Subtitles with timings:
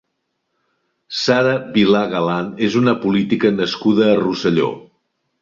[1.17, 4.73] Sara Vilà Galan és una política nascuda a Rosselló.